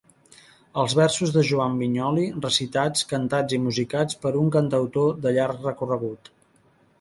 [0.83, 6.33] Els versos de Joan Vinyoli, recitats, cantats i musicats per un cantautor de llarg recorregut.